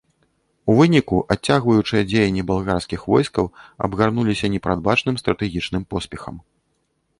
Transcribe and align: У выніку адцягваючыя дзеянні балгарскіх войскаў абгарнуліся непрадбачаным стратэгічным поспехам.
У 0.71 0.77
выніку 0.77 1.17
адцягваючыя 1.35 2.01
дзеянні 2.11 2.45
балгарскіх 2.53 3.05
войскаў 3.15 3.45
абгарнуліся 3.87 4.45
непрадбачаным 4.57 5.23
стратэгічным 5.23 5.89
поспехам. 5.95 6.35